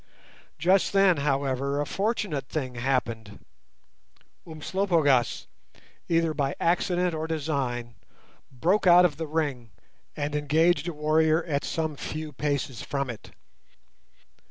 [0.57, 3.45] Just then, however, a fortunate thing happened.
[4.47, 5.45] Umslopogaas,
[6.09, 7.93] either by accident or design,
[8.51, 9.69] broke out of the ring
[10.15, 13.29] and engaged a warrior at some few paces from it.